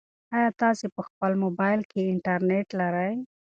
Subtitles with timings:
[0.35, 3.13] ایا تاسي په خپل موبایل کې انټرنيټ لرئ؟